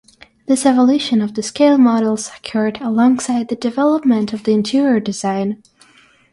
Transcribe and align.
This 0.47 0.65
evolution 0.65 1.21
of 1.21 1.35
the 1.35 1.43
scale 1.43 1.77
models 1.77 2.31
occurred 2.35 2.81
alongside 2.81 3.49
the 3.49 3.55
development 3.55 4.33
of 4.33 4.45
the 4.45 4.51
interior 4.51 4.99
design. 4.99 5.61